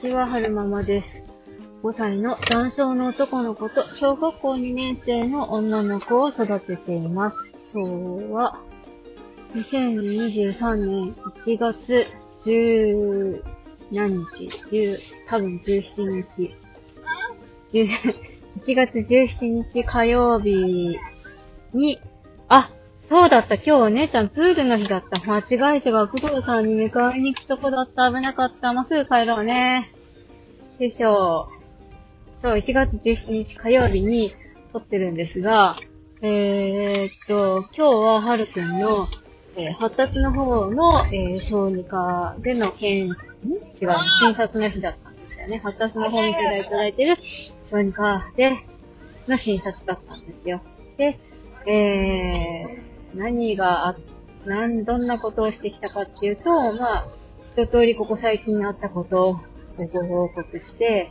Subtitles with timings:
[0.00, 1.22] ちは、はるままです。
[1.82, 7.54] 5歳の男性の男の子と小学校2年生の女の子を育てています。
[7.74, 8.58] 今日は、
[9.54, 11.12] 2023年
[11.44, 12.06] 1月
[12.46, 13.42] 10
[13.92, 16.54] 何日 ?10、多分17日。
[17.74, 17.86] 10
[18.62, 20.96] 1月17日火曜日
[21.74, 22.00] に、
[22.48, 22.70] あ、
[23.10, 23.56] そうだった。
[23.56, 25.20] 今日お姉ちゃんプールの日だった。
[25.28, 28.08] 間違えて学童さんに迎えに行くとこだった。
[28.08, 28.72] 危なかった。
[28.72, 29.90] もうすぐ帰ろうね。
[30.78, 31.48] よいしょ
[32.40, 32.40] う。
[32.40, 34.30] そう、1月17日火曜日に
[34.72, 35.74] 撮ってるんですが、
[36.22, 39.08] えー、っと、今日ははるくんの、
[39.56, 45.58] えー発達の方の、えー小児科での検、ん違う、診察の日だったんですよね。
[45.58, 47.16] 発達の方見ていただいてる
[47.68, 48.52] 小児科で
[49.26, 50.60] の診察だったんですよ。
[50.96, 51.18] で、
[51.66, 53.96] えー、何があ、
[54.46, 57.02] なん、どんなことをしてきたかっていうと、まあ、
[57.56, 61.10] 一通りここ最近あったことをご報告して、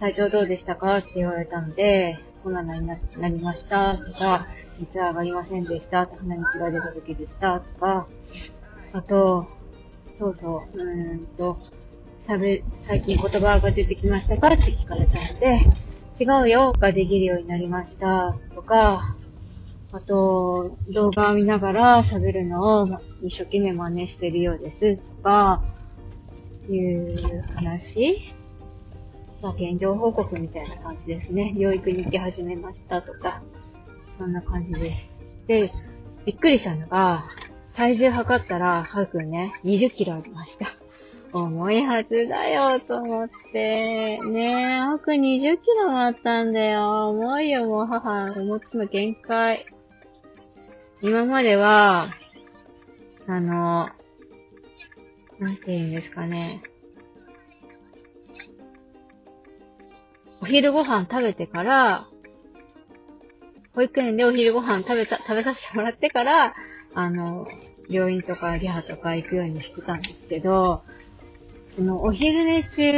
[0.00, 0.98] 体調どうでしたか？
[0.98, 2.94] って言われたので、こんなのにな
[3.28, 3.96] りました？
[3.96, 4.46] とか、
[4.78, 6.06] 熱上がりませんでした？
[6.06, 7.60] とか鼻水が出た時でした？
[7.60, 8.06] とか、
[8.92, 9.46] あと、
[10.18, 11.56] そうそう、うーんと、
[12.26, 12.62] 最
[13.02, 14.48] 近言葉が出てきましたか？
[14.48, 15.68] って聞かれたので、
[16.20, 18.34] 違うよができるようになりました。
[18.54, 19.16] とか、
[19.90, 22.88] あと、動画を見ながら喋るのを
[23.22, 25.62] 一生懸命真似してるようですとか、
[26.68, 28.18] いう話
[29.40, 31.54] まあ、現状報告みたいな感じですね。
[31.56, 33.42] 療育に行き始めましたとか、
[34.18, 35.38] そんな感じです。
[35.46, 35.68] で、
[36.26, 37.22] びっくりしたのが、
[37.74, 40.66] 体重測ったら、はるくんね、20キロありました。
[41.32, 44.16] 重いはずだよ、と思って。
[44.32, 47.10] ねえ、はるくん20キロもあったんだよ。
[47.10, 49.58] 重いよ、もう母、持つの限界。
[51.02, 52.14] 今までは、
[53.26, 53.90] あの、
[55.38, 56.58] なんて言うんですかね。
[60.40, 62.04] お昼ご飯食べてから、
[63.74, 66.54] 保育園でお昼ご飯食べた、食べさせてもらってから、
[66.94, 67.44] あの、
[67.90, 70.80] 病院とかリハとか行くようにしてたんですけど、
[71.78, 72.90] そのお昼寝中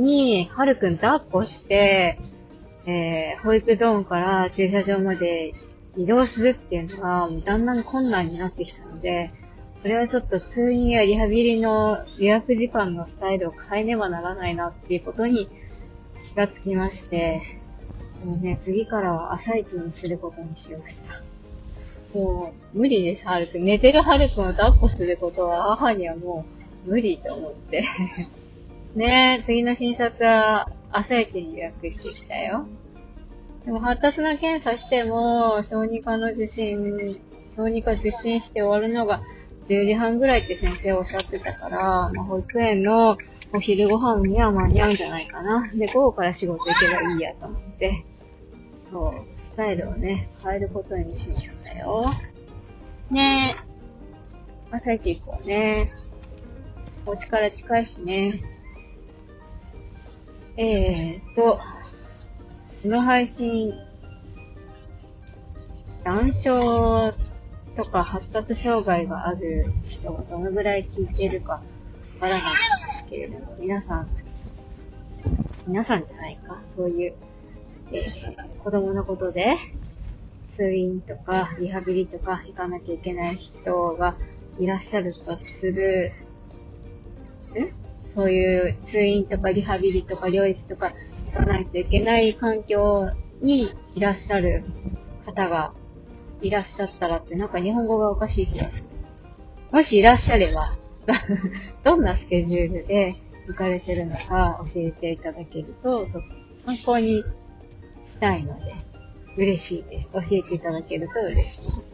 [0.00, 2.18] に、はるくん抱っこして、
[2.86, 5.52] えー、保育ゾーンから駐車場まで
[5.94, 9.26] 移動するっていうのが、だんだん困難になってきたので、
[9.82, 15.48] それはちょっと通院やリハビリの予約時間のスタイルを変えねばならないなっていうことに
[16.32, 17.42] 気がつきまして、
[18.24, 22.18] もうね、次からは朝一にすることにしました。
[22.18, 23.64] もう、無理です、はるくん。
[23.64, 27.84] 寝てるはるくんを抱っこすることは母にはもう無理と思って。
[28.94, 32.66] ねえ、次の診察は朝一に予約してきたよ。
[33.64, 36.76] でも発達の検査しても、小児科の受診、
[37.56, 39.20] 小児科受診して終わるのが
[39.68, 43.18] 10時半ぐらいって先生おっしゃってたから、まあ、保育園の
[43.52, 45.70] お昼ご飯には間に合うんじゃないかな。
[45.74, 48.04] で、午後から仕事行けばいいやと思って、
[48.90, 52.10] そう、スタイルをね、変えることにしましたよ。
[53.10, 53.68] ねえ。
[54.70, 55.86] 朝一行こうね。
[57.08, 58.32] お家から近いしね。
[60.58, 61.56] えーと、
[62.82, 63.72] この配信、
[66.04, 67.10] 断症
[67.74, 71.58] とか発達障害がある人がどのぐらい聞いてるかわ
[72.20, 72.50] からないんで
[72.92, 74.06] すけれども、皆さん、
[75.66, 77.14] 皆さんじゃないか、そういう、
[77.92, 79.56] えー子供のことで、
[80.58, 84.12] 通院とかリハビリとか行かなきゃいけない人が
[84.58, 86.10] いらっしゃるとする、
[88.18, 90.88] そういう通院とかリハビリとか療育とか
[91.26, 93.08] 行かないといけない環境
[93.40, 94.64] にいらっしゃる
[95.24, 95.70] 方が
[96.42, 98.88] いらっしゃったらって、なんか日本語がおかしい気がする。
[99.70, 100.62] もしいらっしゃれば、
[101.84, 103.12] どんなスケジュールで
[103.46, 106.04] 行かれてるのか教えていただけると、
[106.66, 107.22] 参考に
[108.08, 108.64] したいので、
[109.36, 110.12] 嬉しいです。
[110.12, 111.86] 教えていただけると嬉しいです。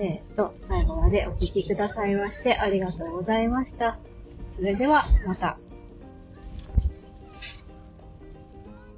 [0.00, 3.96] えっと、最後までお聞きくださいましてありがとうございました。
[4.58, 5.56] それでは、また。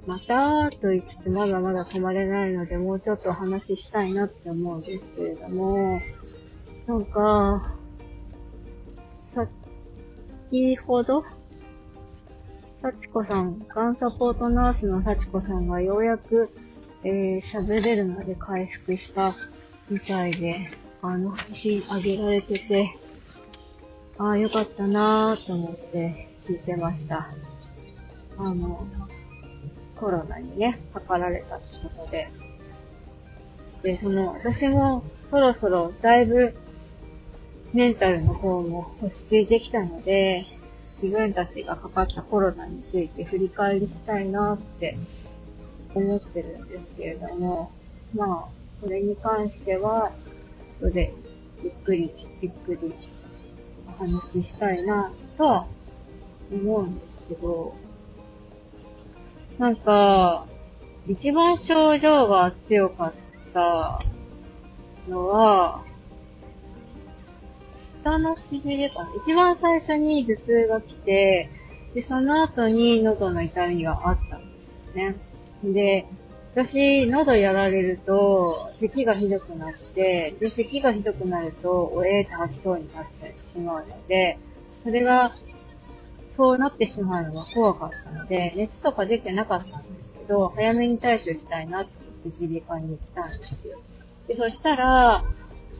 [0.07, 6.01] また、と言いつつまだまだ止まれないので、もうちょっとお話ししたいなって思うんですけれども、
[6.87, 7.75] なんか、
[9.35, 11.23] 先ほど、
[12.81, 16.49] 幸子さん、がんサポートナースの幸子さんがようやく、
[17.05, 19.31] えー、喋れるまで回復した
[19.91, 20.71] みたいで、
[21.03, 22.91] あの、配信上げられてて、
[24.19, 27.27] ああ、よかったなーと思って聞いてました。
[28.39, 28.77] あの、
[29.97, 31.61] コロナにね、かかられたってこ
[33.83, 33.93] とで。
[33.93, 36.51] で、その、私もそろそろだいぶ
[37.73, 40.45] メンタルの方も落ち着いてきたので、
[41.03, 44.95] 自分たちがかかったコロナについて振り返りしたいなって
[45.95, 47.71] 思ってるんですけれども、
[48.15, 50.11] まあ、これに関しては、
[50.69, 51.15] 後で
[51.63, 52.93] ゆっくり、じっくり
[54.01, 55.67] 話ししたいなとは
[56.51, 57.75] 思うんですけど、
[59.59, 60.47] なんか、
[61.07, 63.13] 一番症状が強かっ
[63.53, 64.01] た
[65.07, 65.85] のは、
[68.03, 69.11] 下のしびれかな。
[69.23, 71.51] 一番最初に頭痛が来て、
[71.95, 74.47] で、その後に喉の痛みがあったんで
[74.93, 75.17] すね。
[75.63, 76.07] で、
[76.55, 84.39] 私、喉やられると、咳がひどくなって、で、咳がひどくなると、おえーって吐きそうになってしまうので、
[84.85, 85.31] それが、
[86.37, 91.91] そうなってしまうのが怖かったので、熱とか出てなかったんですけど、早めに対処したいなって
[92.25, 93.77] 言って耳鼻科に来たんですよ。
[94.27, 95.23] で、そしたら、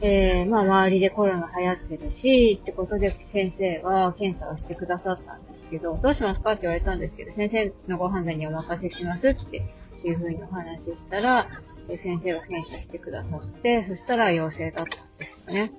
[0.03, 11.47] えー、まあ周りでコロナ流行ってるし、ってことで先生は検査をしてくださったんですけど、どうしますかって言われたんですけど、先生のご判断にお任せしますっていうふうにお話ししたら、
[11.89, 15.73] 先生が検査してくださって、そしたら陽性だったんですよね。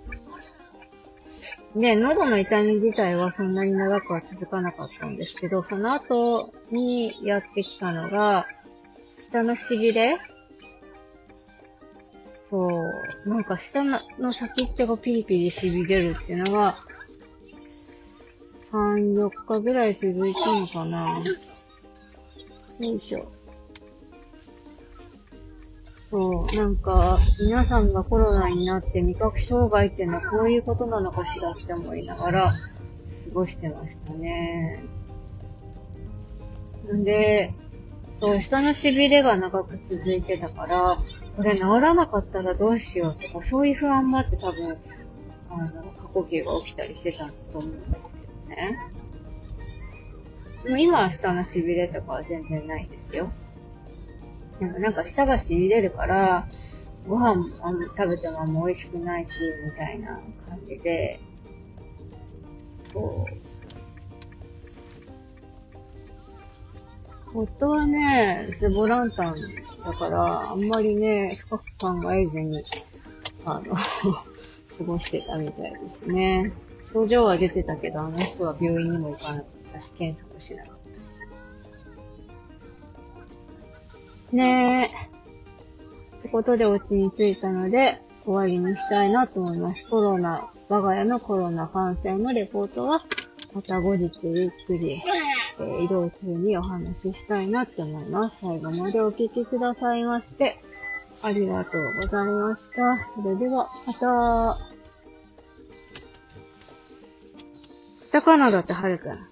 [1.75, 8.45] で、喉の痛み自体はそんなに長くは続かなかったんですけど、その後にやってきたのが、
[9.29, 10.18] 下のしびれ
[12.51, 12.68] そ
[13.25, 13.30] う。
[13.30, 16.74] なんか下の先っちょがピリピリ痺れるっていうのが、
[18.74, 21.24] 3、4日ぐらい続いたのかな。
[22.80, 23.31] よいしょ。
[26.09, 32.54] そう、なんか、皆さんがコロナになって味覚障害っていうのはこういうことなのかしらって思いながら過
[33.33, 34.81] ごしてましたね。
[36.94, 37.54] んで、
[38.19, 40.97] そう、下の痺れが長く続いてたから、
[41.42, 44.68] これ治らなかったらどうしようとか、そういう不安もあって多分、
[45.50, 47.98] あの、過呼吸が起きたりしてたと思うんですけど
[48.50, 48.78] ね。
[50.64, 53.26] でも今は下の痺れとかは全然ないですよ。
[54.60, 56.48] でもなんか舌が痺れるから、
[57.08, 61.18] ご飯もあん食べてもあんま美味しくないし、みたいな感じで、
[62.94, 63.26] こ
[67.36, 69.36] う、夫はね、ズボランタン
[69.86, 72.63] だから、あんまりね、深く考えずに、
[73.45, 73.75] あの
[74.78, 76.54] 過ごしてたみたいですね。
[76.94, 80.75] 症状は出てたけど、あの人は病院にも行かなかったし、検査もしなかっ
[84.30, 84.36] た。
[84.36, 84.92] ね
[86.13, 86.18] え。
[86.18, 89.88] ってことで、お家に着いたので、終わりにしたいなと思います。
[89.89, 93.04] コロナ、我が家のコロナ感染のレポートは、
[93.54, 98.42] また後日ゆっくりー、移動中にお話ししたいなって思います。
[98.42, 100.56] 最後までお聞きくださいまして、
[101.22, 103.00] ありがとうございました。
[103.22, 104.56] それでは、また。
[108.12, 109.31] カタカナだってはるくん。